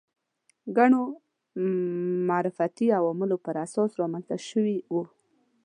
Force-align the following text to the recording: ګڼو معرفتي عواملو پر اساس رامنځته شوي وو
ګڼو 0.77 1.03
معرفتي 2.29 2.87
عواملو 2.99 3.37
پر 3.45 3.55
اساس 3.65 3.89
رامنځته 4.01 4.37
شوي 4.49 4.77
وو 4.93 5.03